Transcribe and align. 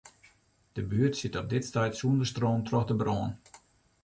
De 0.71 0.83
buert 0.83 1.17
sit 1.17 1.35
op 1.41 1.47
dit 1.53 1.63
stuit 1.69 1.95
sûnder 1.99 2.27
stroom 2.31 2.61
troch 2.67 2.87
de 2.89 2.95
brân. 3.01 3.29